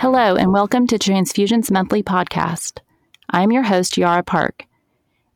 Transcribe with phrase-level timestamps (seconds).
[0.00, 2.78] Hello, and welcome to Transfusion's monthly podcast.
[3.28, 4.64] I'm your host, Yara Park.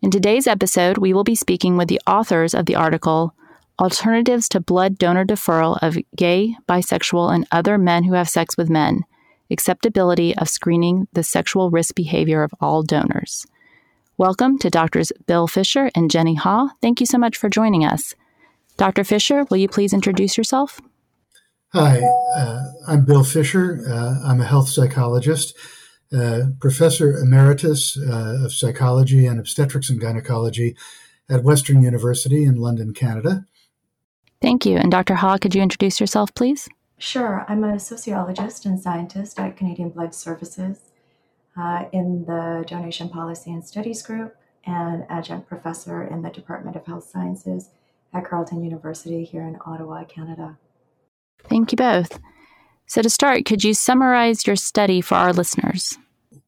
[0.00, 3.34] In today's episode, we will be speaking with the authors of the article
[3.78, 8.70] Alternatives to Blood Donor Deferral of Gay, Bisexual, and Other Men Who Have Sex with
[8.70, 9.04] Men
[9.50, 13.46] Acceptability of Screening the Sexual Risk Behavior of All Donors.
[14.16, 16.70] Welcome to Doctors Bill Fisher and Jenny Haw.
[16.80, 18.14] Thank you so much for joining us.
[18.78, 19.04] Dr.
[19.04, 20.80] Fisher, will you please introduce yourself?
[21.76, 22.00] Hi,
[22.36, 23.82] uh, I'm Bill Fisher.
[23.84, 25.56] Uh, I'm a health psychologist,
[26.16, 30.76] uh, professor emeritus uh, of psychology and obstetrics and gynecology
[31.28, 33.46] at Western University in London, Canada.
[34.40, 34.76] Thank you.
[34.76, 35.16] And Dr.
[35.16, 36.68] Haw, could you introduce yourself, please?
[36.98, 37.44] Sure.
[37.48, 40.78] I'm a sociologist and scientist at Canadian Blood Services
[41.56, 46.86] uh, in the Donation Policy and Studies Group and adjunct professor in the Department of
[46.86, 47.70] Health Sciences
[48.12, 50.56] at Carleton University here in Ottawa, Canada.
[51.48, 52.18] Thank you both.
[52.86, 55.98] So, to start, could you summarize your study for our listeners?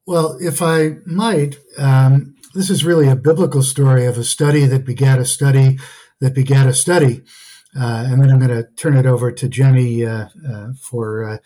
[0.05, 4.85] Well, if I might, um, this is really a biblical story of a study that
[4.85, 5.77] begat a study
[6.19, 7.21] that begat a study.
[7.79, 11.37] Uh, and then I'm going to turn it over to Jenny uh, uh, for uh,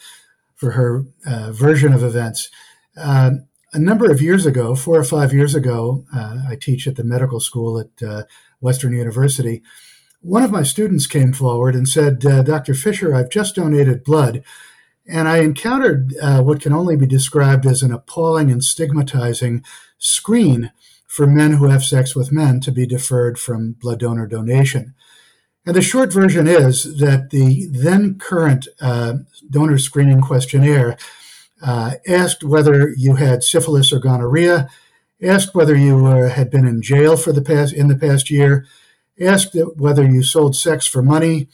[0.55, 2.49] for her uh, version of events.
[2.95, 3.31] Uh,
[3.73, 7.39] a number of years ago, four or five years ago, I teach at the medical
[7.39, 8.27] school at
[8.59, 9.63] Western University
[10.21, 12.73] one of my students came forward and said, uh, Dr.
[12.73, 14.43] Fisher, I've just donated blood.
[15.07, 19.63] And I encountered uh, what can only be described as an appalling and stigmatizing
[19.97, 20.71] screen
[21.07, 24.93] for men who have sex with men to be deferred from blood donor donation.
[25.65, 29.15] And the short version is that the then current uh,
[29.49, 30.97] donor screening questionnaire
[31.61, 34.69] uh, asked whether you had syphilis or gonorrhea,
[35.21, 38.65] asked whether you uh, had been in jail for the past in the past year,
[39.21, 41.47] asked whether you sold sex for money,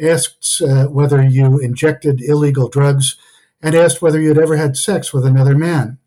[0.00, 3.16] asked uh, whether you injected illegal drugs,
[3.60, 5.98] and asked whether you had ever had sex with another man.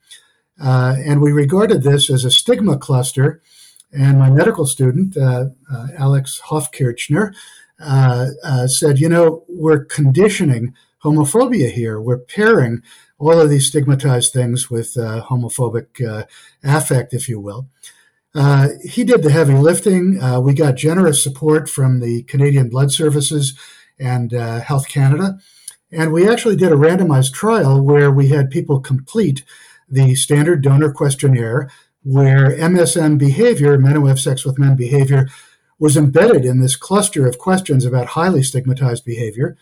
[0.62, 3.42] Uh, and we regarded this as a stigma cluster.
[3.92, 7.34] And my medical student, uh, uh Alex Hofkirchner,
[7.80, 10.74] uh, uh, said, you know, we're conditioning
[11.04, 12.00] homophobia here.
[12.00, 12.84] We're pairing
[13.18, 16.26] all of these stigmatized things with homophobic
[16.64, 17.68] affect, if you will.
[18.34, 20.22] Uh, he did the heavy lifting.
[20.22, 23.58] Uh, we got generous support from the Canadian Blood Services
[24.00, 25.40] and uh, Health Canada.
[25.92, 29.44] And we actually did a randomized trial where we had people complete
[29.90, 31.70] the standard donor questionnaire,
[32.04, 35.28] where MSM behavior, men who have sex with men behavior,
[35.78, 39.58] was embedded in this cluster of questions about highly stigmatized behavior.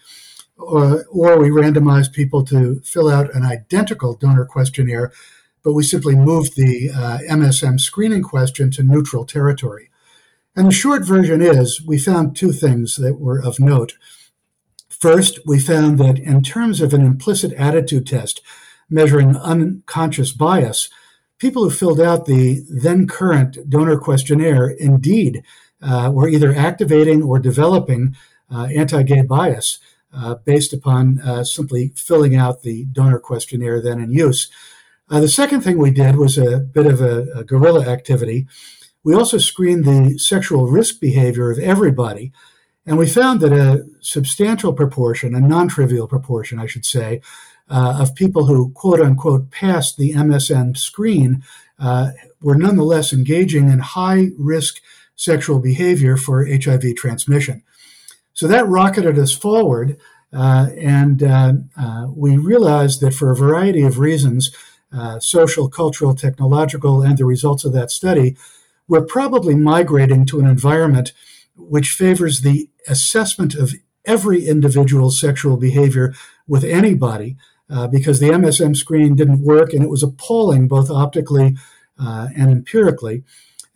[0.58, 5.12] Or, or we randomized people to fill out an identical donor questionnaire
[5.64, 9.90] but we simply moved the uh, MSM screening question to neutral territory.
[10.56, 13.94] And the short version is we found two things that were of note.
[14.90, 18.42] First, we found that in terms of an implicit attitude test
[18.90, 20.90] measuring unconscious bias,
[21.38, 25.44] people who filled out the then current donor questionnaire indeed
[25.82, 28.16] uh, were either activating or developing
[28.52, 29.80] uh, anti gay bias
[30.14, 34.50] uh, based upon uh, simply filling out the donor questionnaire then in use.
[35.10, 38.48] Uh, the second thing we did was a bit of a, a guerrilla activity.
[39.04, 42.32] We also screened the sexual risk behavior of everybody,
[42.86, 47.22] and we found that a substantial proportion, a non trivial proportion, I should say,
[47.70, 51.44] uh, of people who quote unquote passed the MSM screen
[51.80, 54.82] uh, were nonetheless engaging in high risk
[55.16, 57.64] sexual behavior for HIV transmission.
[58.34, 59.98] So that rocketed us forward,
[60.32, 64.52] uh, and uh, uh, we realized that for a variety of reasons,
[64.92, 68.36] uh, social, cultural, technological, and the results of that study,
[68.88, 71.14] we're probably migrating to an environment
[71.56, 73.74] which favors the assessment of
[74.06, 76.14] every individual's sexual behavior
[76.48, 77.36] with anybody,
[77.70, 81.56] uh, because the MSM screen didn't work and it was appalling both optically
[82.00, 83.24] uh, and empirically.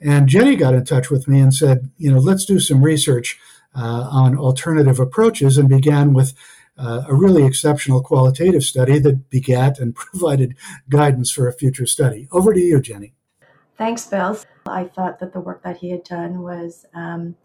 [0.02, 3.40] And Jenny got in touch with me and said, you know, let's do some research
[3.76, 6.34] uh, on alternative approaches, and began with
[6.78, 10.56] uh, a really exceptional qualitative study that begat and provided
[10.90, 12.28] guidance for a future study.
[12.32, 13.14] Over to you, Jenny.
[13.78, 14.40] Thanks, Bill.
[14.66, 17.36] I thought that the work that he had done was um,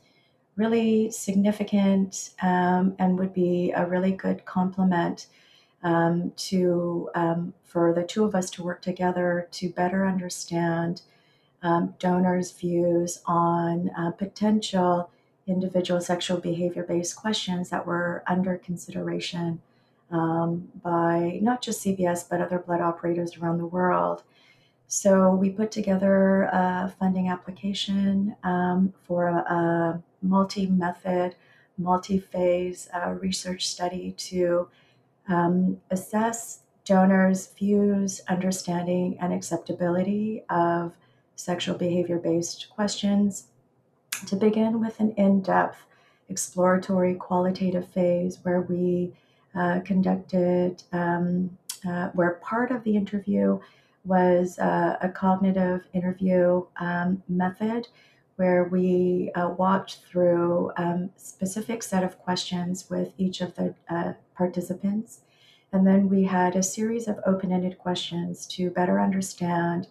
[0.57, 5.27] really significant um, and would be a really good complement
[5.83, 11.03] um, to um, for the two of us to work together to better understand
[11.63, 15.11] um, donors' views on uh, potential
[15.49, 19.61] individual sexual behavior based questions that were under consideration
[20.11, 24.23] um, by not just CBS, but other blood operators around the world.
[24.87, 31.35] So we put together a funding application um, for a, a multi method,
[31.77, 34.69] multi phase uh, research study to
[35.29, 40.95] um, assess donors' views, understanding, and acceptability of
[41.37, 43.49] sexual behavior based questions.
[44.27, 45.79] To begin with an in depth
[46.29, 49.13] exploratory qualitative phase where we
[49.55, 51.57] uh, conducted, um,
[51.89, 53.59] uh, where part of the interview
[54.05, 57.89] was uh, a cognitive interview um, method
[58.37, 64.13] where we uh, walked through um, specific set of questions with each of the uh,
[64.37, 65.21] participants.
[65.73, 69.89] And then we had a series of open-ended questions to better understand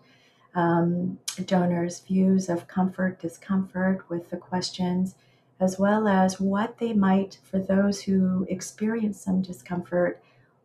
[0.56, 5.16] um, donors views of comfort discomfort with the questions
[5.60, 10.22] as well as what they might for those who experience some discomfort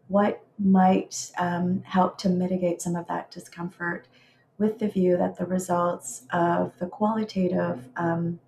[0.08, 4.06] what might um, help to mitigate some of that discomfort
[4.58, 8.38] with the view that the results of the qualitative um,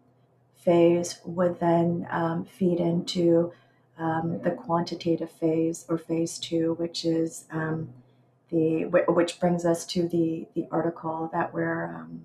[0.54, 3.52] phase would then um, feed into
[3.98, 7.88] um, the quantitative phase or phase two, which is um,
[8.50, 12.24] the which brings us to the the article that we're um,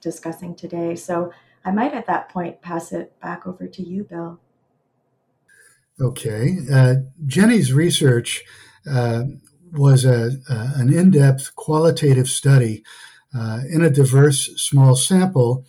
[0.00, 0.94] discussing today.
[0.94, 1.32] So
[1.64, 4.40] I might at that point pass it back over to you, Bill.
[6.00, 6.94] Okay, uh,
[7.26, 8.42] Jenny's research
[8.90, 9.24] uh,
[9.72, 12.82] was a, a, an in-depth qualitative study
[13.34, 15.66] uh, in a diverse small sample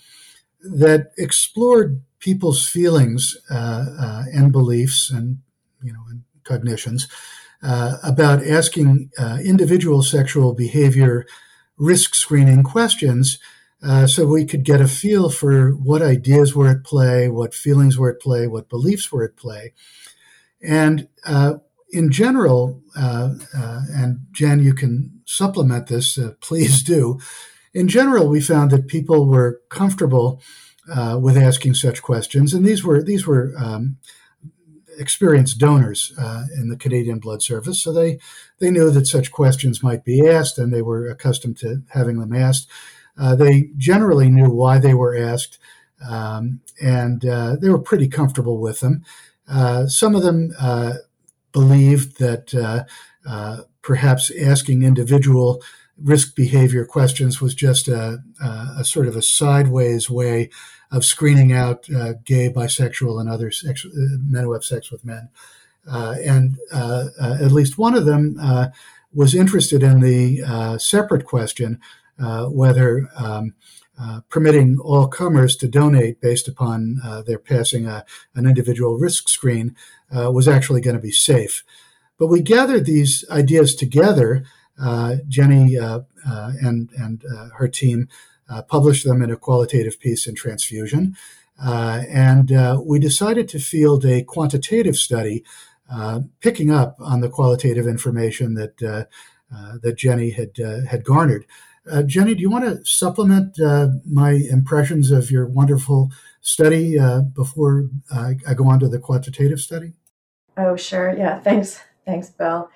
[0.62, 5.40] that explored people's feelings uh, uh, and beliefs and
[5.84, 7.08] you know and cognitions
[7.64, 11.26] uh, about asking uh, individual sexual behavior
[11.78, 13.40] risk screening questions
[13.84, 17.98] uh, so we could get a feel for what ideas were at play, what feelings
[17.98, 19.74] were at play, what beliefs were at play.
[20.62, 21.56] And uh,
[21.90, 27.20] in general, uh, uh, and Jen, you can supplement this, please do.
[27.74, 30.42] In general, we found that people were comfortable
[31.20, 33.96] with asking such questions, and these were these were um,
[35.02, 38.20] experienced donors uh, in the Canadian Blood Service, so they
[38.60, 42.34] they knew that such questions might be asked, and they were accustomed to having them
[42.34, 42.70] asked.
[43.18, 45.58] Uh, they generally knew why they were asked,
[46.08, 49.04] um, and uh, they were pretty comfortable with them.
[49.88, 50.54] Some of them
[51.52, 52.86] believed that
[53.82, 55.62] perhaps asking individual
[56.04, 60.50] risk behavior questions was just a, a, sort of a sideways way
[60.92, 63.90] of screening out uh, gay, bisexual, and other sex, uh,
[64.28, 65.30] men who have sex with men.
[65.90, 68.68] Uh, and uh, uh, at least one of them uh,
[69.14, 71.80] was interested in the separate question
[72.50, 73.54] whether um,
[74.30, 78.06] permitting all comers to donate based upon their passing a,
[78.36, 79.76] an individual risk screen
[80.12, 81.64] was actually going to be safe.
[82.18, 84.44] But we gathered these ideas together.
[85.28, 87.24] Jenny and and
[87.58, 88.08] her team
[88.52, 91.16] uh, published them in a qualitative piece in Transfusion.
[91.64, 95.44] Uh, and uh, we decided to field a quantitative study
[95.92, 99.04] uh, picking up on the qualitative information that, uh,
[99.82, 100.52] that Jenny had,
[100.90, 101.46] had garnered.
[102.06, 103.58] Jenny, do you want to supplement
[104.06, 106.98] my impressions of your wonderful study
[107.34, 109.94] before I go on to the quantitative study?
[110.58, 111.16] Oh, sure.
[111.18, 111.40] Yeah.
[111.40, 111.80] Thanks.
[112.06, 112.70] Thanks, Bill.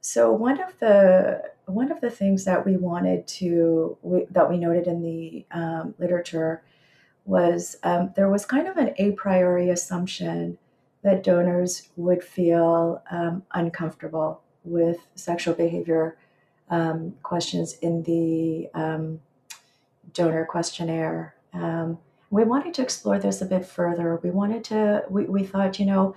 [0.00, 4.56] So one of the one of the things that we wanted to we, that we
[4.56, 6.62] noted in the um, literature
[7.24, 10.58] was um, there was kind of an a priori assumption
[11.02, 16.16] that donors would feel um, uncomfortable with sexual behavior
[16.70, 19.20] um, questions in the um,
[20.12, 21.34] donor questionnaire.
[21.52, 21.98] Um,
[22.30, 24.20] we wanted to explore this a bit further.
[24.22, 25.04] We wanted to.
[25.08, 26.14] We, we thought, you know,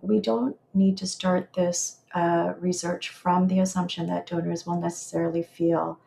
[0.00, 5.42] we don't need to start this uh, research from the assumption that donors will necessarily
[5.42, 5.98] feel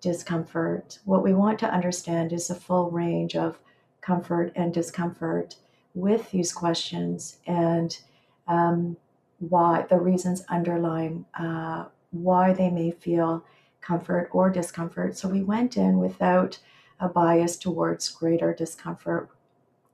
[0.00, 0.98] discomfort.
[1.04, 3.58] What we want to understand is the full range of
[4.00, 5.56] comfort and discomfort
[5.94, 7.98] with these questions and
[8.46, 8.96] um,
[9.38, 13.44] why the reasons underlying uh, why they may feel
[13.80, 15.16] comfort or discomfort.
[15.16, 16.58] So we went in without
[16.98, 19.30] a bias towards greater discomfort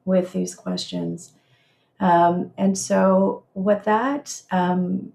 [0.04, 1.32] with these questions.
[2.00, 5.12] Um, and so, what that um,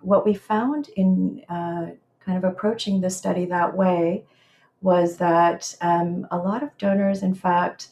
[0.00, 1.86] what we found in uh,
[2.24, 4.24] kind of approaching the study that way
[4.80, 7.88] was that um, a lot of donors, in fact,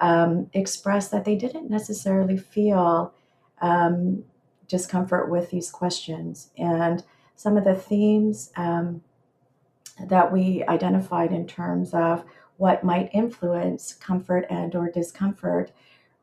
[0.00, 3.12] um, expressed that they didn't necessarily feel
[3.60, 4.24] um,
[4.68, 6.50] discomfort with these questions.
[6.56, 7.04] And
[7.36, 9.02] some of the themes um,
[10.08, 12.24] that we identified in terms of
[12.56, 15.72] what might influence comfort and or discomfort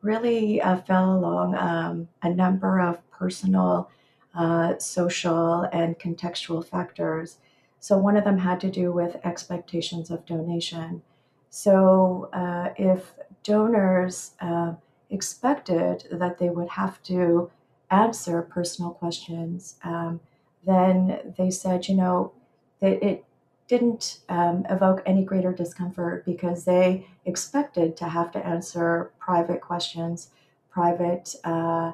[0.02, 3.90] really uh, fell along um, a number of personal
[4.38, 7.38] uh, social and contextual factors.
[7.80, 11.02] So, one of them had to do with expectations of donation.
[11.50, 13.14] So, uh, if
[13.44, 14.74] donors uh,
[15.10, 17.50] expected that they would have to
[17.90, 20.20] answer personal questions, um,
[20.66, 22.34] then they said, you know,
[22.80, 23.24] that it
[23.68, 30.30] didn't um, evoke any greater discomfort because they expected to have to answer private questions,
[30.70, 31.92] private, uh,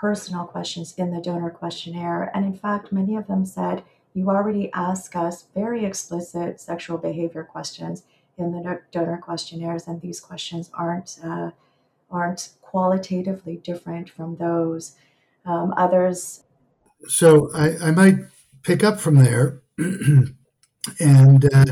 [0.00, 2.30] personal questions in the donor questionnaire.
[2.34, 3.82] And in fact, many of them said,
[4.14, 8.04] You already ask us very explicit sexual behavior questions
[8.36, 11.50] in the donor questionnaires, and these questions aren't, uh,
[12.10, 14.94] aren't qualitatively different from those.
[15.44, 16.44] Um, others.
[17.06, 18.16] So I, I might
[18.62, 19.62] pick up from there.
[21.00, 21.64] and uh,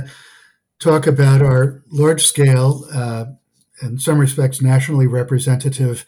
[0.81, 3.27] talk about our large scale, uh,
[3.83, 6.07] in some respects, nationally representative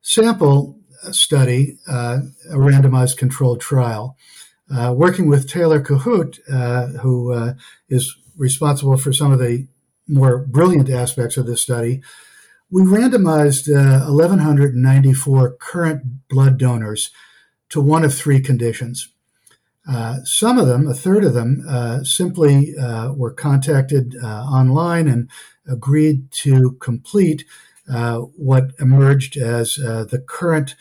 [0.00, 0.77] sample
[1.12, 4.16] study, uh, a randomized controlled trial.
[4.74, 7.54] Uh, working with Taylor Kohut, uh, who uh,
[7.88, 9.66] is responsible for some of the
[10.06, 12.02] more brilliant aspects of this study,
[12.70, 17.10] we randomized 1,194 current blood donors
[17.70, 19.08] to one of three conditions.
[19.88, 25.08] Uh, some of them, a third of them, uh, simply uh, were contacted uh, online
[25.08, 25.30] and
[25.66, 27.44] agreed to complete
[27.90, 30.74] uh, what emerged as the current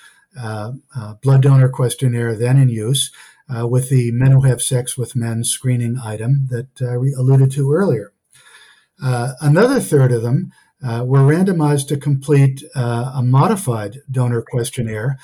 [1.22, 3.12] blood donor questionnaire then in use,
[3.50, 8.12] with the men who have sex with men screening item that we alluded to earlier.
[9.00, 10.51] another third of them
[10.82, 15.17] were randomized to complete a modified donor questionnaire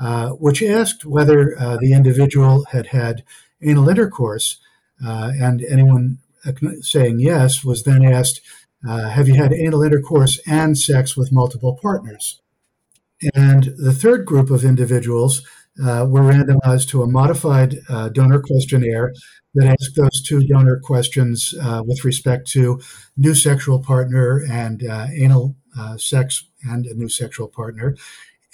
[0.00, 3.22] uh, which asked whether uh, the individual had had
[3.62, 4.58] anal intercourse,
[5.04, 6.16] uh, and anyone
[6.80, 8.40] saying yes was then asked,
[8.88, 12.40] uh, Have you had anal intercourse and sex with multiple partners?
[13.34, 15.46] And the third group of individuals
[15.84, 17.76] uh, were randomized to a modified
[18.12, 19.12] donor questionnaire
[19.54, 22.80] that asked those two donor questions with respect to
[23.16, 25.56] new sexual partner and anal
[25.96, 27.94] sex and a new sexual partner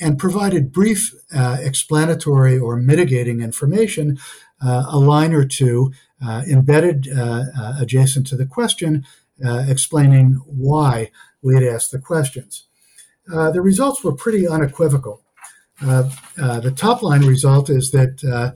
[0.00, 4.18] and provided brief uh, explanatory or mitigating information,
[4.61, 5.92] uh, a line or two
[6.25, 9.04] uh, embedded uh, uh, adjacent to the question,
[9.44, 11.11] uh, explaining why
[11.42, 12.65] we had asked the questions.
[13.26, 15.23] The results were pretty unequivocal.
[15.80, 18.54] the top line result is that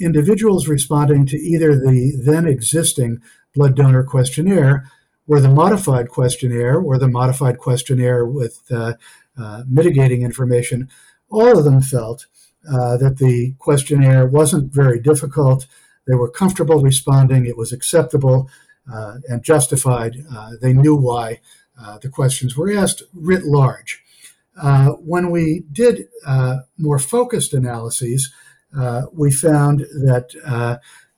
[0.00, 3.20] individuals responding to either the then existing
[3.54, 4.90] blood donor questionnaire
[5.26, 8.60] or the modified questionnaire or the modified questionnaire with
[9.38, 10.88] uh, mitigating information,
[11.28, 12.26] all of them felt
[12.72, 15.66] uh, that the questionnaire wasn't very difficult.
[16.06, 18.48] They were comfortable responding, it was acceptable
[18.90, 20.24] uh, and justified.
[20.34, 21.40] Uh, they knew why
[21.80, 24.02] uh, the questions were asked writ large.
[25.00, 26.08] when we did
[26.78, 28.32] more focused analyses,
[29.12, 30.30] we found that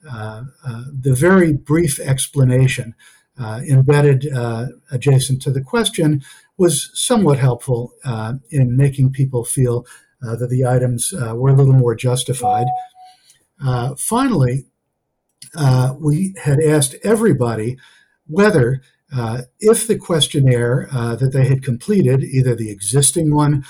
[0.03, 2.95] the very brief explanation
[3.39, 6.23] uh, embedded uh, adjacent to the question
[6.57, 9.87] was somewhat helpful uh, in making people feel
[10.27, 12.67] uh, that the items uh, were a little more justified.
[13.65, 14.65] Uh, finally,
[16.01, 17.79] we had asked everybody
[18.27, 18.83] whether,
[19.59, 23.65] if the questionnaire that they had completed, either the existing one,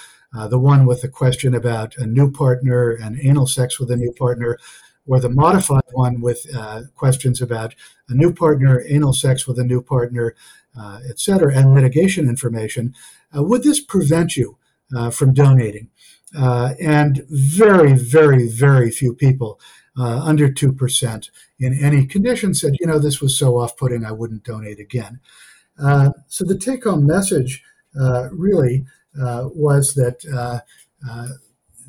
[0.49, 4.13] the one with the question about a new partner and anal sex with a new
[4.13, 4.59] partner,
[5.07, 7.75] or the modified one with uh, questions about
[8.11, 10.35] a new partner, anal sex with a new partner,
[10.79, 12.95] uh, et cetera, and mitigation information,
[13.37, 14.59] uh, would this prevent you
[14.95, 15.89] uh, from donating?
[16.37, 19.59] Uh, and very, very, very few people,
[19.99, 24.13] uh, under 2% in any condition, said, you know, this was so off putting, I
[24.13, 25.21] wouldn't donate again.
[25.79, 27.63] so the take home message
[28.31, 30.63] really was that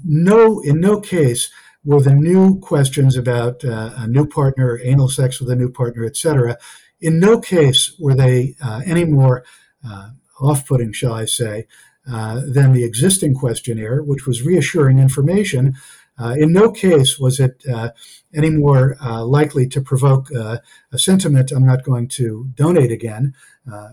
[0.04, 1.50] no, in no case,
[1.84, 6.06] were the new questions about uh, a new partner, anal sex with a new partner,
[6.06, 6.58] etc.
[7.00, 9.44] In no case were they uh, any more
[9.88, 10.10] uh,
[10.42, 11.68] off-putting, shall I say,
[12.10, 15.76] uh, than the existing questionnaire, which was reassuring information.
[16.20, 17.90] Uh, in no case was it uh,
[18.36, 20.62] any more likely to provoke a
[20.98, 23.34] sentiment, I'm not going to donate again,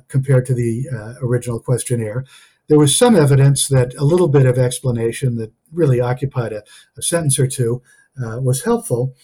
[0.09, 0.87] compared to the
[1.23, 2.25] original questionnaire
[2.69, 6.63] there was some evidence that a little bit of explanation that really occupied a,
[6.97, 7.83] a sentence or two
[8.23, 9.15] uh, was helpful.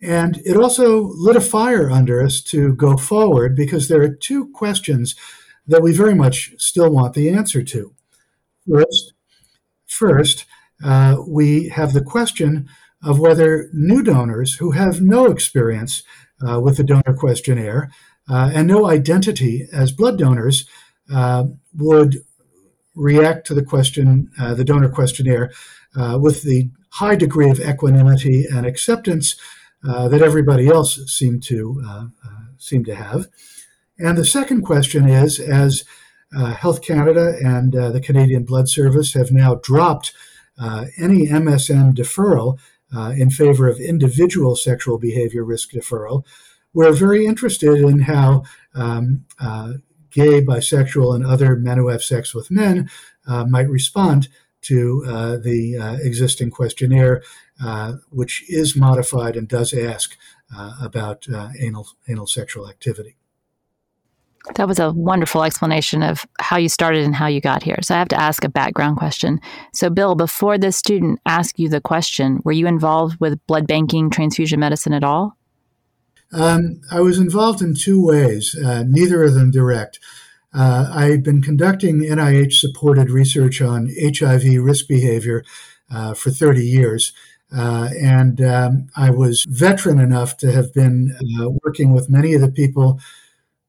[0.00, 4.48] And it also lit a fire under us to go forward because there are two
[4.52, 5.16] questions
[5.66, 7.94] that we very much still want the answer to.
[8.68, 9.14] First,
[9.86, 10.44] first
[10.84, 12.68] uh, we have the question
[13.02, 16.02] of whether new donors who have no experience
[16.46, 17.90] uh, with the donor questionnaire
[18.28, 20.66] uh, and no identity as blood donors
[21.12, 22.18] uh, would
[22.94, 25.52] react to the question, uh, the donor questionnaire,
[25.94, 29.36] uh, with the high degree of equanimity and acceptance
[29.86, 33.26] uh, that everybody else seemed to uh, uh, seem to have.
[33.98, 35.84] And the second question is, as
[36.36, 40.12] uh, Health Canada and the Canadian Blood Service have now dropped
[40.58, 42.58] any MSM deferral
[42.94, 46.24] uh, in favor of individual sexual behavior risk deferral.
[46.72, 48.44] We're very interested in how
[48.74, 49.74] um, uh,
[50.10, 52.90] gay, bisexual, and other men who have sex with men
[53.26, 54.28] uh, might respond
[54.62, 57.22] to uh, the uh, existing questionnaire,
[57.62, 60.16] uh, which is modified and does ask
[60.80, 61.26] about
[61.60, 63.16] anal, anal sexual activity.
[64.54, 67.78] That was a wonderful explanation of how you started and how you got here.
[67.82, 69.40] So I have to ask a background question.
[69.74, 74.08] So, Bill, before this student asked you the question, were you involved with blood banking,
[74.08, 75.36] transfusion medicine at all?
[76.32, 79.98] Um, I was involved in two ways, uh, neither of them direct.
[80.54, 85.44] Uh, I've been conducting NIH supported research on HIV risk behavior
[85.90, 87.12] uh, for 30 years.
[87.54, 92.40] Uh, and um, I was veteran enough to have been uh, working with many of
[92.40, 93.00] the people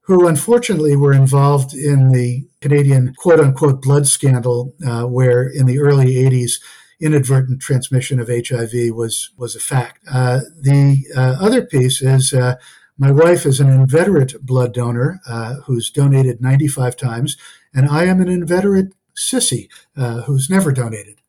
[0.08, 5.80] who unfortunately were involved in the Canadian quote unquote blood scandal, uh, where in the
[5.80, 6.62] early 80s,
[7.00, 10.00] inadvertent transmission of HIV was, was a fact.
[10.10, 12.56] Uh, the uh, other piece is uh,
[12.98, 17.38] my wife is an inveterate blood donor uh, who's donated 95 times,
[17.74, 21.22] and I am an inveterate sissy uh, who's never donated.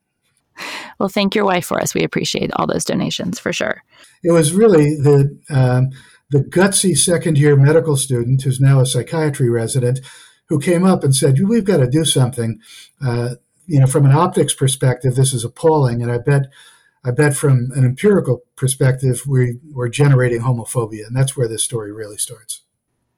[0.99, 1.95] Well, thank your wife for us.
[1.95, 3.83] We appreciate all those donations for sure.
[4.23, 5.91] It was really the um,
[6.31, 10.01] the gutsy second year medical student who's now a psychiatry resident
[10.49, 12.61] who came up and said, We've got to do something.
[13.05, 16.03] Uh, you know, from an optics perspective, this is appalling.
[16.03, 16.47] And I bet,
[17.05, 21.07] I bet from an empirical perspective, we, we're generating homophobia.
[21.07, 22.63] And that's where this story really starts.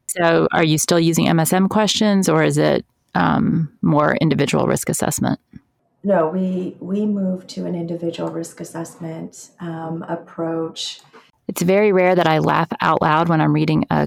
[0.09, 5.39] So, are you still using MSM questions or is it um, more individual risk assessment?
[6.03, 11.01] No, we we moved to an individual risk assessment um, approach
[11.51, 14.07] it's very rare that I laugh out loud when I'm reading a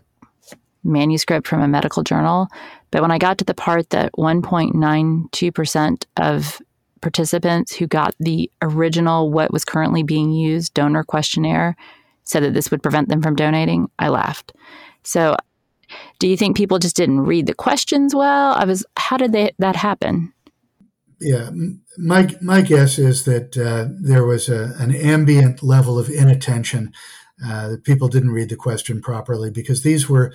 [0.82, 2.48] manuscript from a medical journal.
[2.90, 6.62] But when I got to the part that 1.92% of
[7.02, 11.76] participants who got the original, what was currently being used donor questionnaire
[12.24, 14.54] said that this would prevent them from donating, I laughed.
[15.04, 15.36] So,
[16.20, 18.54] do you think people just didn't read the questions well?
[18.54, 20.32] I was, how did they, that happen?
[21.20, 21.50] Yeah,
[21.98, 26.92] my my guess is that uh, there was a, an ambient level of inattention
[27.46, 30.34] uh, people didn't read the question properly because these were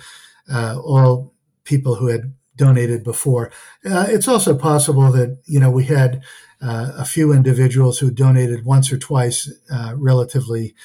[0.51, 3.51] uh, all people who had donated before.
[3.85, 6.21] Uh, it's also possible that you know we had
[6.61, 10.75] uh, a few individuals who donated once or twice, uh, relatively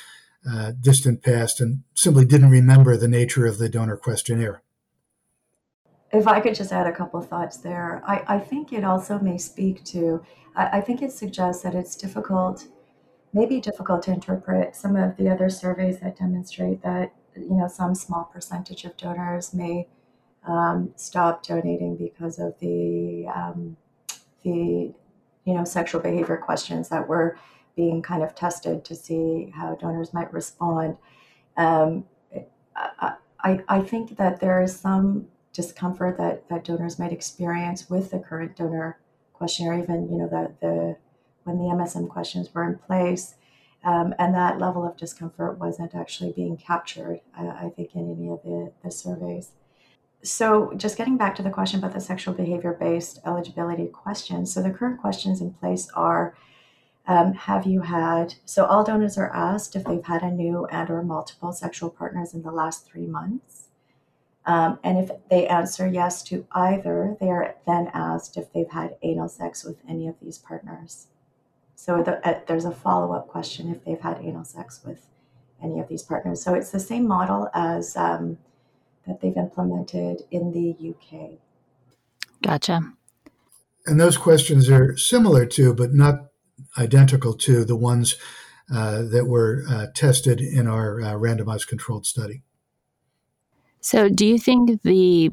[0.48, 4.62] uh, distant past, and simply didn't remember the nature of the donor questionnaire.
[6.12, 9.36] If I could just add a couple thoughts there, I, I think it also may
[9.36, 10.22] speak to.
[10.54, 12.66] I, I think it suggests that it's difficult
[13.34, 17.68] may be difficult to interpret some of the other surveys that demonstrate that you know
[17.68, 19.88] some small percentage of donors may
[20.46, 23.76] um, stop donating because of the um,
[24.42, 24.94] the
[25.44, 27.36] you know sexual behavior questions that were
[27.76, 30.96] being kind of tested to see how donors might respond.
[31.56, 32.04] Um,
[32.76, 38.18] I, I, think that there is some discomfort that, that donors might experience with the
[38.18, 38.98] current donor
[39.32, 40.96] questionnaire, even you know the the
[41.44, 43.36] when the MSM questions were in place.
[43.84, 48.42] Um, and that level of discomfort wasn't actually being captured, I, think, in any of
[48.42, 49.50] the, the surveys.
[50.22, 54.54] So, just getting back to the question about the sexual behavior based eligibility questions.
[54.54, 56.34] So, the current questions in place are
[57.06, 60.88] um, Have you had, so all donors are asked if they've had a new and
[60.88, 63.68] or multiple sexual partners in the last three months.
[64.46, 68.96] Um, and if they answer yes to either, they are then asked if they've had
[69.02, 71.08] anal sex with any of these partners.
[71.84, 75.06] So the, uh, there's a follow up question if they've had anal sex with
[75.62, 76.42] any of these partners.
[76.42, 78.38] So it's the same model as um,
[79.06, 81.32] that they've implemented in the UK.
[82.42, 82.80] Gotcha.
[83.84, 86.30] And those questions are similar to, but not
[86.78, 88.16] identical to, the ones
[88.72, 92.40] uh, that were uh, tested in our uh, randomized controlled study.
[93.80, 95.32] So, do you think the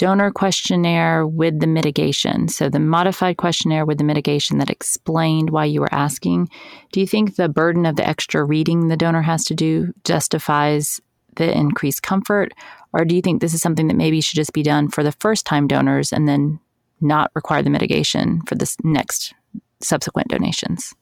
[0.00, 2.48] donor questionnaire with the mitigation.
[2.48, 6.48] So, the modified questionnaire with the mitigation that explained why you were asking.
[6.90, 11.02] Do you think the burden of the extra reading the donor has to do justifies
[11.36, 12.54] the increased comfort?
[12.94, 15.12] Or do you think this is something that maybe should just be done for the
[15.12, 16.60] first time donors and then
[17.02, 19.34] not require the mitigation for the next
[19.82, 20.94] subsequent donations?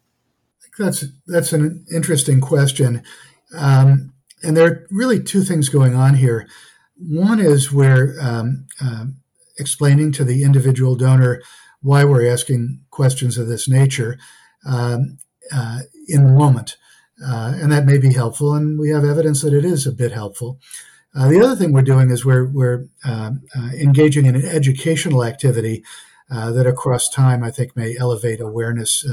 [0.77, 3.05] That's that's an interesting question,
[3.57, 6.49] um, and there are really two things going on here.
[6.99, 9.07] One is we're um, uh,
[9.59, 11.41] explaining to the individual donor
[11.81, 14.19] why we're asking questions of this nature
[14.67, 15.19] um,
[15.53, 16.77] uh, in the moment.
[17.25, 20.13] Uh, and that may be helpful, and we have evidence that it is a bit
[20.13, 20.59] helpful.
[21.15, 25.25] Uh, the other thing we're doing is we're, we're um, uh, engaging in an educational
[25.25, 25.83] activity
[26.31, 29.05] uh, that across time I think may elevate awareness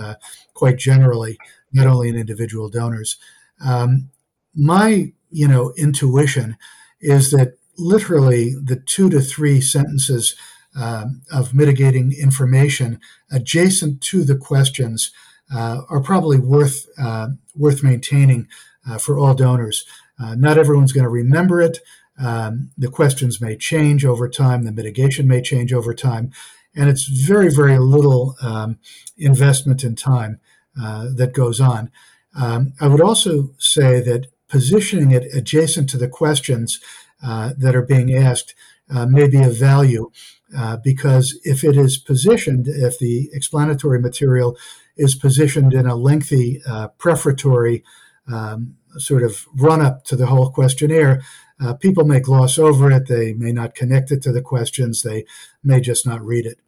[0.53, 1.37] quite generally,
[1.71, 3.17] not only in individual donors,
[3.63, 4.09] Um,
[4.53, 6.57] my, you know, intuition
[6.99, 10.35] is that literally the two to three sentences
[10.75, 12.99] um, of mitigating information
[13.31, 15.11] adjacent to the questions
[15.53, 18.47] uh, are probably worth uh, worth maintaining
[18.89, 19.85] uh, for all donors.
[20.19, 21.79] Uh, not everyone's going to remember it.
[22.17, 24.63] Um, the questions may change over time.
[24.63, 26.31] The mitigation may change over time,
[26.75, 28.79] and it's very very little um,
[29.17, 30.39] investment in time
[30.81, 31.91] uh, that goes on.
[32.37, 36.79] Um, I would also say that positioning it adjacent to the questions
[37.21, 38.53] that are being asked
[38.89, 40.11] may be of value.
[40.55, 44.57] Uh, because if it is positioned, if the explanatory material
[44.95, 47.83] is positioned in a lengthy uh, prefatory
[48.31, 51.21] um, sort of run up to the whole questionnaire,
[51.59, 53.07] uh, people may gloss over it.
[53.07, 55.01] They may not connect it to the questions.
[55.01, 55.25] They
[55.63, 56.59] may just not read it.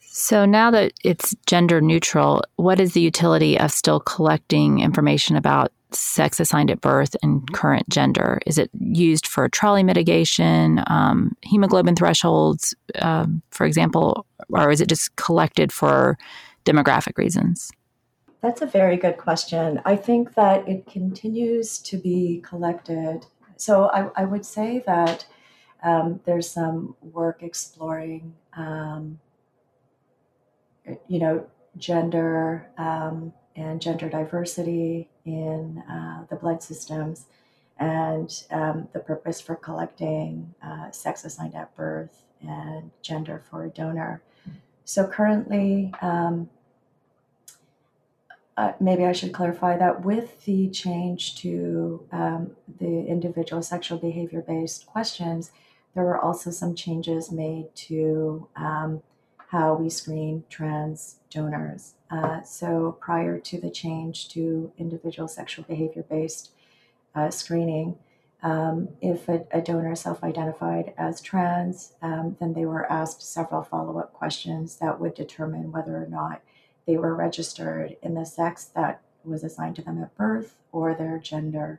[0.00, 5.72] So now that it's gender neutral, what is the utility of still collecting information about
[5.94, 8.40] sex assigned at birth and current gender?
[8.46, 14.88] Is it used for TRALI mitigation, um, hemoglobin thresholds, um, for example, or is it
[14.88, 16.18] just collected for
[16.64, 17.70] demographic reasons?
[18.40, 19.80] That's a very good question.
[19.84, 23.26] I think that it continues to be collected.
[23.56, 25.24] So I, I would say that
[25.84, 29.20] um, there's some work exploring, um,
[31.06, 37.26] you know, gender um, and gender diversity in uh, the blood systems
[37.78, 43.68] and um, the purpose for collecting uh, sex assigned at birth and gender for a
[43.68, 44.22] donor.
[44.84, 46.50] So currently, um,
[48.56, 54.42] uh, maybe I should clarify that with the change to um, the individual sexual behavior
[54.42, 55.52] based questions,
[55.94, 59.02] there were also some changes made to um,
[59.52, 61.92] how we screen trans donors.
[62.10, 66.52] Uh, so prior to the change to individual sexual behavior based
[67.14, 67.94] uh, screening,
[68.42, 73.62] um, if a, a donor self identified as trans, um, then they were asked several
[73.62, 76.40] follow up questions that would determine whether or not
[76.86, 81.18] they were registered in the sex that was assigned to them at birth or their
[81.18, 81.78] gender.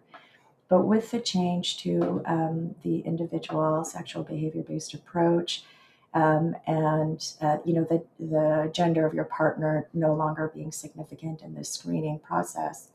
[0.70, 5.64] But with the change to um, the individual sexual behavior based approach,
[6.14, 11.42] um, and uh, you know the the gender of your partner no longer being significant
[11.42, 12.90] in the screening process.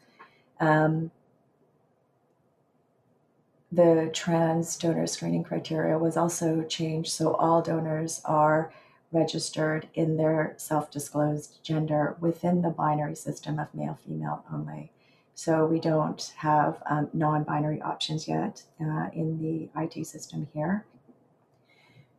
[0.61, 1.11] Um,
[3.71, 8.73] the trans donor screening criteria was also changed, so all donors are
[9.13, 14.91] registered in their self-disclosed gender within the binary system of male female only.
[15.35, 20.85] So we don't have um, non-binary options yet uh, in the IT system here.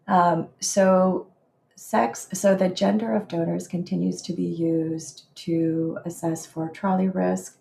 [0.10, 1.28] Um, so,
[1.76, 7.60] sex, so the gender of donors continues to be used to assess for TRALI risk,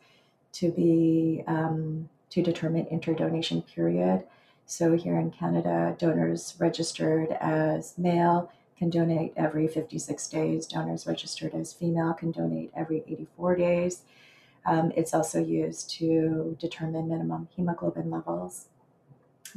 [0.54, 4.24] to be um, to determine interdonation period.
[4.64, 10.66] So here in Canada, donors registered as male can donate every 56 days.
[10.66, 14.02] Donors registered as female can donate every 84 days.
[14.64, 18.66] Um, it's also used to determine minimum hemoglobin levels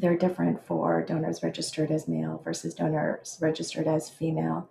[0.02, 4.68] they're different for donors registered as male versus donors registered as female.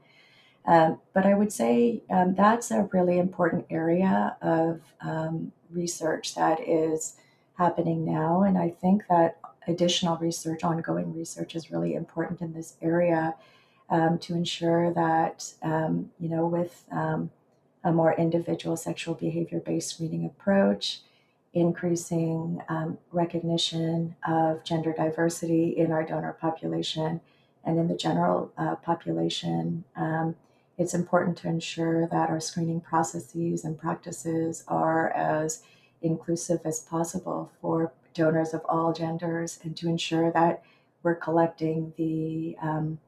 [0.66, 6.60] Um, but I would say um, that's a really important area of um, research that
[6.60, 7.16] is
[7.54, 8.42] happening now.
[8.42, 13.34] And I think that additional research, ongoing research, is really important in this area
[13.88, 17.30] um, to ensure that, um, you know, with um,
[17.84, 21.00] a more individual sexual behavior based screening approach,
[21.52, 27.20] increasing um, recognition of gender diversity in our donor population
[27.64, 29.84] and in the general uh, population.
[29.96, 30.36] Um,
[30.78, 35.62] it's important to ensure that our screening processes and practices are as
[36.00, 40.62] inclusive as possible for donors of all genders and to ensure that
[41.02, 42.98] we're collecting the um,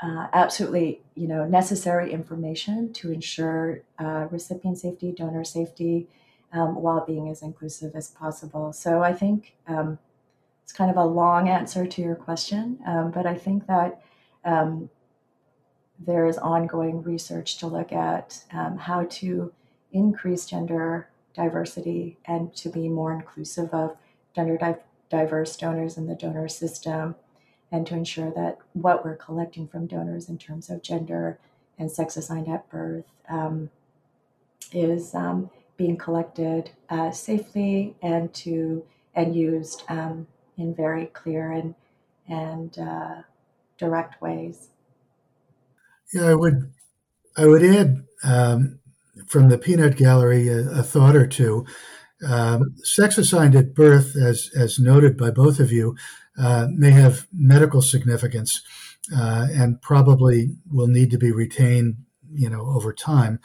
[0.00, 6.08] uh, absolutely you know necessary information to ensure uh, recipient safety donor safety
[6.52, 8.72] um, while being as inclusive as possible.
[8.72, 9.98] So I think um,
[10.62, 14.02] it's kind of a long answer to your question, um, but I think that
[14.44, 14.90] um,
[15.98, 19.52] there is ongoing research to look at um, how to
[19.92, 23.96] increase gender diversity and to be more inclusive of
[24.34, 24.76] gender di-
[25.08, 27.14] diverse donors in the donor system
[27.70, 31.38] and to ensure that what we're collecting from donors in terms of gender
[31.78, 33.70] and sex assigned at birth um,
[34.72, 41.74] is um, being collected uh, safely and to and used um, in very clear and
[42.28, 43.22] and uh,
[43.78, 44.68] direct ways.
[46.12, 46.72] Yeah, I would
[47.36, 48.78] I would add um,
[49.26, 51.66] from the peanut gallery a, a thought or two.
[52.26, 55.96] Um, sex assigned at birth, as, as noted by both of you,
[56.38, 58.62] uh, may have medical significance
[59.14, 61.96] uh, and probably will need to be retained,
[62.32, 63.40] you know, over time.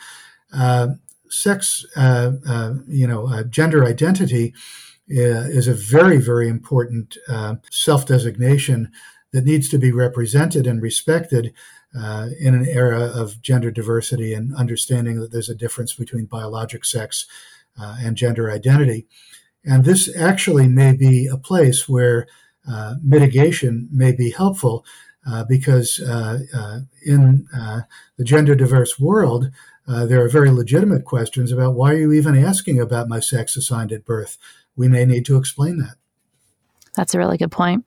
[0.54, 0.90] Uh,
[1.30, 4.54] sex, uh, uh, you know, uh, gender identity
[5.10, 7.18] is a very, very important
[7.72, 8.92] self-designation
[9.32, 11.54] that needs to be represented and respected
[11.98, 16.84] uh, in an era of gender diversity and understanding that there's a difference between biologic
[16.84, 17.26] sex
[17.80, 19.08] uh, and gender identity.
[19.64, 22.28] And this actually may be a place where
[22.70, 24.86] uh, mitigation may be helpful
[25.30, 27.48] uh, because uh, uh, in
[28.18, 29.52] the gender diverse world,
[29.88, 33.92] there are very legitimate questions about why are you even asking about my sex assigned
[33.92, 34.38] at birth?
[34.76, 35.96] We may need to explain that.
[36.96, 37.86] That's a really good point.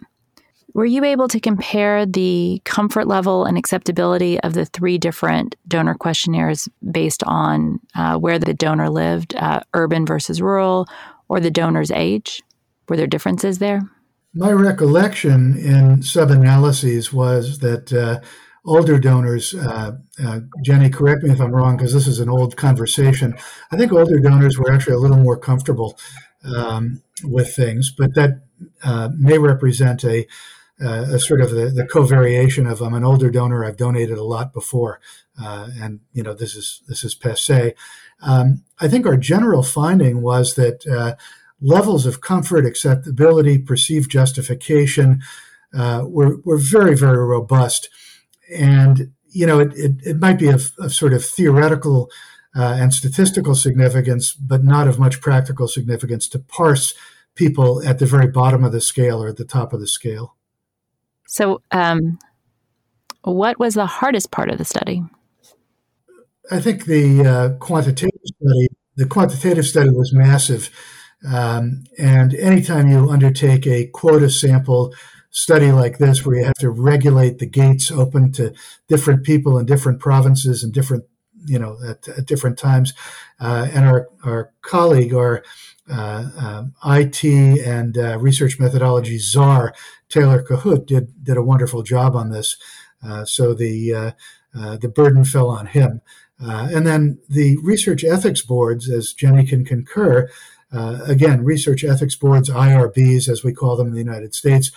[0.72, 5.94] Were you able to compare the comfort level and acceptability of the three different donor
[5.94, 10.86] questionnaires based on uh, where the donor lived, uh, urban versus rural,
[11.28, 12.42] or the donor's age?
[12.88, 13.82] Were there differences there?
[14.32, 18.20] My recollection in sub analyses was that uh,
[18.64, 22.56] older donors, uh, uh, Jenny, correct me if I'm wrong, because this is an old
[22.56, 23.34] conversation.
[23.70, 25.98] I think older donors were actually a little more comfortable
[26.44, 28.42] um, with things, but that
[28.82, 30.26] uh, may represent a
[30.82, 33.66] uh, a sort of the, the covariation of I'm an older donor.
[33.66, 34.98] I've donated a lot before,
[35.38, 37.74] uh, and you know this is this is passe.
[38.22, 41.16] Um, I think our general finding was that uh,
[41.60, 45.20] levels of comfort, acceptability, perceived justification
[45.74, 47.90] were were very very robust,
[48.54, 52.10] and you know it it, it might be of, of sort of theoretical.
[52.52, 56.94] Uh, and statistical significance, but not of much practical significance to parse
[57.36, 60.34] people at the very bottom of the scale or at the top of the scale.
[61.28, 62.18] So, um,
[63.22, 65.02] what was the hardest part of the study?
[66.50, 70.70] I think the uh, quantitative study, the quantitative study was massive.
[71.26, 74.94] Um, and anytime you undertake a quota sample
[75.30, 78.52] study like this, where you have to regulate the gates open to
[78.88, 81.04] different people in different provinces and different,
[81.46, 82.92] you know, at, at different times,
[83.40, 85.42] uh, and our, our colleague, our
[85.90, 89.74] uh, um, IT and uh, research methodology czar
[90.08, 92.56] Taylor Kohut did did a wonderful job on this.
[93.02, 94.10] Uh, so the uh,
[94.54, 96.00] uh, the burden fell on him.
[96.38, 100.30] And then the research ethics boards, as Jenny can concur,
[100.72, 104.70] again, research ethics boards, IRBs, as we call them in the United States,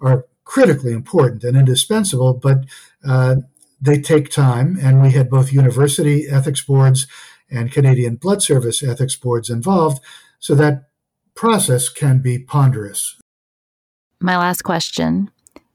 [0.00, 2.64] are critically important and indispensable, but
[3.80, 4.76] they take time.
[4.80, 7.06] And we had both university ethics boards
[7.50, 10.02] and Canadian Blood Service ethics boards involved.
[10.38, 10.88] So that
[11.34, 13.16] process can be ponderous.
[14.20, 15.30] My last question.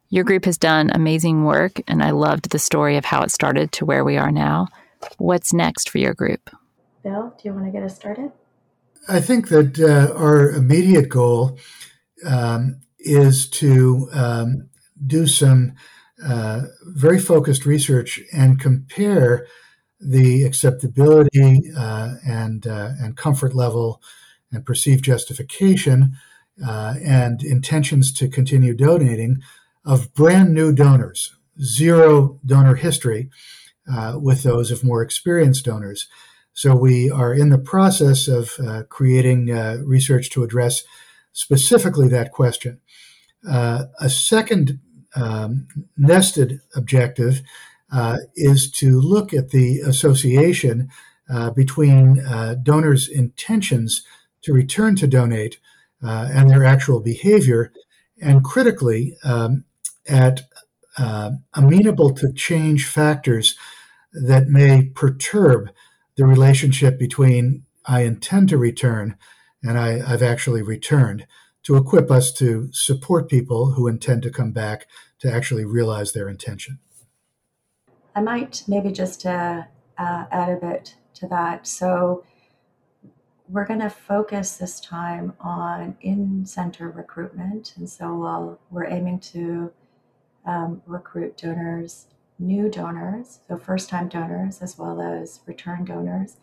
[0.10, 3.72] Your group has done amazing work, and I loved the story of how it started
[3.74, 4.68] to where we are now.
[5.18, 6.52] What's next for your group?
[7.04, 8.32] Bill, do you want to get us started?
[9.08, 11.58] I think that uh, our immediate goal
[12.26, 14.70] um, is to um,
[15.06, 15.74] do some
[16.26, 19.46] uh, very focused research and compare
[20.00, 24.02] the acceptability uh, and uh, and comfort level
[24.52, 26.16] and perceived justification
[26.66, 29.42] uh, and intentions to continue donating
[29.86, 33.30] of brand new donors, zero donor history
[33.92, 36.08] uh, with those of more experienced donors.
[36.54, 38.52] So we are in the process of
[38.90, 39.48] creating
[39.84, 40.84] research to address
[41.34, 42.80] specifically that question.
[43.48, 44.80] Uh, a second
[45.16, 45.68] um,
[45.98, 47.42] nested objective
[47.92, 50.90] uh, is to look at the association
[51.56, 52.24] between
[52.62, 54.04] donors' intentions
[54.44, 55.58] to return to donate
[56.04, 57.72] uh, and their actual behavior,
[58.22, 59.64] and critically, um,
[60.06, 60.42] at
[60.98, 63.56] uh, amenable to change factors
[64.12, 65.70] that may perturb
[66.18, 69.16] the relationship between I intend to return
[69.64, 71.26] and I, have actually returned
[71.64, 74.88] to equip us to support people who intend to come back
[75.20, 76.80] to actually realize their intention.
[78.16, 79.64] I might maybe just uh,
[79.98, 81.66] uh, add a bit to that.
[81.66, 82.26] So,
[83.50, 87.74] we're going to focus this time on in center recruitment.
[87.78, 89.72] And so we're aiming to
[90.46, 92.08] um, recruit donors,
[92.40, 96.38] new donors, so first time donors, as well as return donors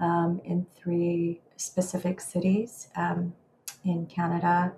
[0.00, 3.34] um, in three specific cities um,
[3.84, 4.72] in Canada,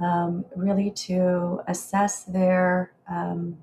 [0.00, 3.58] um, really to assess their um,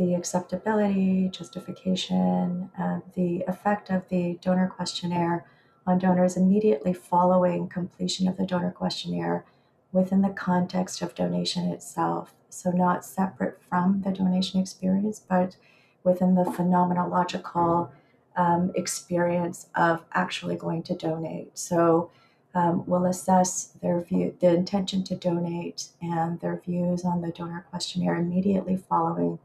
[0.00, 5.44] the acceptability, justification, uh, the effect of the donor questionnaire
[5.86, 9.44] on donors immediately following completion of the donor questionnaire
[9.92, 12.34] within the context of donation itself.
[12.48, 15.56] So, not separate from the donation experience, but
[16.02, 17.90] within the phenomenological
[18.36, 21.58] um, experience of actually going to donate.
[21.58, 22.10] So,
[22.54, 27.64] um, we'll assess their view, the intention to donate, and their views on the donor
[27.70, 29.38] questionnaire immediately following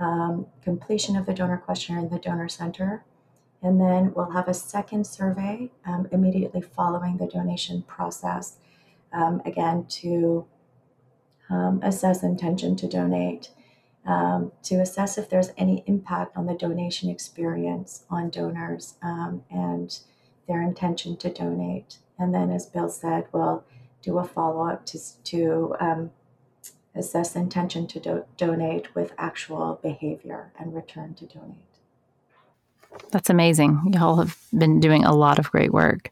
[0.00, 3.04] um, completion of the donor questionnaire in the donor center.
[3.62, 8.56] And then we'll have a second survey um, immediately following the donation process,
[9.12, 10.46] um, again to
[11.50, 13.50] um, assess intention to donate,
[14.06, 19.98] um, to assess if there's any impact on the donation experience on donors and
[20.48, 21.98] their intention to donate.
[22.18, 23.64] And then, as Bill said, we'll
[24.02, 26.10] do a follow up to, to um,
[26.94, 31.56] assess intention to do- donate with actual behavior and return to donate.
[33.12, 33.92] That's amazing.
[33.94, 36.10] Y'all have been doing a lot of great work.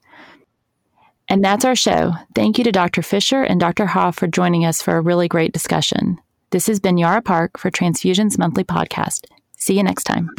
[1.29, 2.13] And that's our show.
[2.35, 3.03] Thank you to Dr.
[3.03, 3.87] Fisher and Dr.
[3.87, 6.19] Haw for joining us for a really great discussion.
[6.51, 9.27] This has been Yara Park for Transfusions Monthly Podcast.
[9.59, 10.31] See you next time.